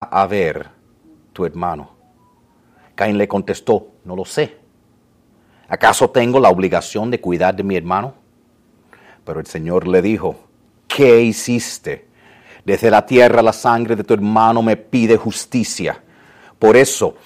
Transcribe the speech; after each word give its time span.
a 0.00 0.26
ver 0.26 0.66
tu 1.34 1.44
hermano? 1.44 1.90
Caín 2.94 3.18
le 3.18 3.28
contestó, 3.28 3.88
no 4.04 4.16
lo 4.16 4.24
sé. 4.24 4.56
¿Acaso 5.68 6.08
tengo 6.08 6.40
la 6.40 6.48
obligación 6.48 7.10
de 7.10 7.20
cuidar 7.20 7.54
de 7.54 7.62
mi 7.62 7.76
hermano? 7.76 8.14
Pero 9.24 9.40
el 9.40 9.46
Señor 9.46 9.86
le 9.86 10.00
dijo, 10.00 10.36
¿qué 10.88 11.20
hiciste? 11.20 12.08
Desde 12.64 12.90
la 12.90 13.04
tierra 13.04 13.42
la 13.42 13.52
sangre 13.52 13.94
de 13.94 14.04
tu 14.04 14.14
hermano 14.14 14.62
me 14.62 14.76
pide 14.76 15.18
justicia. 15.18 16.02
Por 16.58 16.76
eso 16.76 17.16